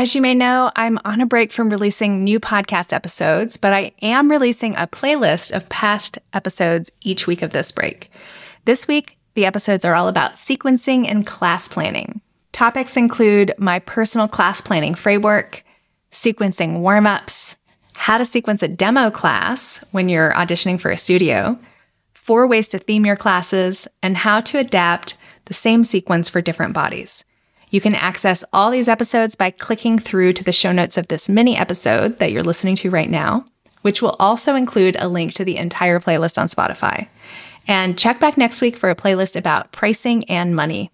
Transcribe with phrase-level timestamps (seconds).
[0.00, 3.92] As you may know, I'm on a break from releasing new podcast episodes, but I
[4.00, 8.10] am releasing a playlist of past episodes each week of this break.
[8.64, 12.22] This week, the episodes are all about sequencing and class planning.
[12.52, 15.62] Topics include my personal class planning framework,
[16.10, 17.56] sequencing warm ups,
[17.92, 21.58] how to sequence a demo class when you're auditioning for a studio,
[22.14, 26.72] four ways to theme your classes, and how to adapt the same sequence for different
[26.72, 27.22] bodies.
[27.70, 31.28] You can access all these episodes by clicking through to the show notes of this
[31.28, 33.44] mini episode that you're listening to right now,
[33.82, 37.08] which will also include a link to the entire playlist on Spotify.
[37.68, 40.90] And check back next week for a playlist about pricing and money.